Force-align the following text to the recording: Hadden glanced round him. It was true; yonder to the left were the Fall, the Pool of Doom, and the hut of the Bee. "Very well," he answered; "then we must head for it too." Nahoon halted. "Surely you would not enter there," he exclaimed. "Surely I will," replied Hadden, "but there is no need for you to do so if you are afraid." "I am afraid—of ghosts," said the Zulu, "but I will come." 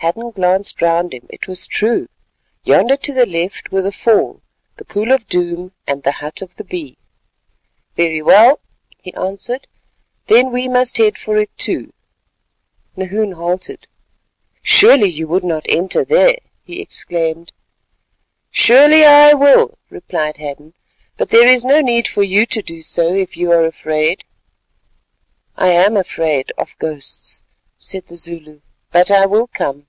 Hadden 0.00 0.30
glanced 0.30 0.80
round 0.80 1.12
him. 1.12 1.26
It 1.28 1.48
was 1.48 1.66
true; 1.66 2.08
yonder 2.62 2.96
to 2.98 3.12
the 3.12 3.26
left 3.26 3.72
were 3.72 3.82
the 3.82 3.90
Fall, 3.90 4.40
the 4.76 4.84
Pool 4.84 5.10
of 5.10 5.26
Doom, 5.26 5.72
and 5.88 6.04
the 6.04 6.12
hut 6.22 6.40
of 6.40 6.54
the 6.54 6.62
Bee. 6.62 6.96
"Very 7.96 8.22
well," 8.22 8.60
he 9.02 9.12
answered; 9.14 9.66
"then 10.26 10.52
we 10.52 10.68
must 10.68 10.98
head 10.98 11.18
for 11.18 11.36
it 11.40 11.50
too." 11.58 11.92
Nahoon 12.96 13.32
halted. 13.32 13.88
"Surely 14.62 15.10
you 15.10 15.26
would 15.26 15.42
not 15.42 15.66
enter 15.68 16.04
there," 16.04 16.38
he 16.62 16.80
exclaimed. 16.80 17.52
"Surely 18.52 19.04
I 19.04 19.32
will," 19.34 19.78
replied 19.90 20.36
Hadden, 20.36 20.74
"but 21.16 21.30
there 21.30 21.48
is 21.48 21.64
no 21.64 21.80
need 21.80 22.06
for 22.06 22.22
you 22.22 22.46
to 22.46 22.62
do 22.62 22.82
so 22.82 23.12
if 23.12 23.36
you 23.36 23.50
are 23.50 23.64
afraid." 23.66 24.24
"I 25.56 25.70
am 25.70 25.96
afraid—of 25.96 26.78
ghosts," 26.78 27.42
said 27.78 28.04
the 28.04 28.16
Zulu, 28.16 28.60
"but 28.92 29.10
I 29.10 29.26
will 29.26 29.48
come." 29.48 29.86